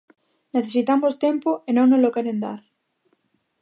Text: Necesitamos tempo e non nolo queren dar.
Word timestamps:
Necesitamos 0.55 1.19
tempo 1.25 1.49
e 1.67 1.69
non 1.77 1.85
nolo 1.89 2.13
queren 2.15 2.37
dar. 2.45 2.61